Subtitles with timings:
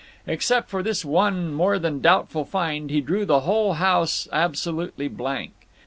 [0.25, 5.53] Except for this one more than doubtful find, he drew the whole house absolutely blank.